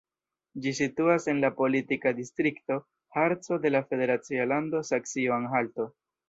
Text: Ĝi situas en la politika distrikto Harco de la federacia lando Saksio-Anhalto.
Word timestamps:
Ĝi 0.61 0.71
situas 0.77 1.27
en 1.33 1.41
la 1.43 1.51
politika 1.59 2.13
distrikto 2.21 2.79
Harco 3.19 3.59
de 3.67 3.73
la 3.75 3.83
federacia 3.93 4.49
lando 4.55 4.83
Saksio-Anhalto. 4.91 5.89